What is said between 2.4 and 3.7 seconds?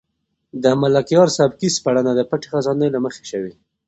خزانې له مخې شوې.